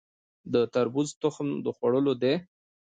د 0.53 0.55
تربوز 0.73 1.09
تخم 1.21 1.47
د 1.63 1.67
خوړلو 1.75 2.13
دی؟ 2.21 2.33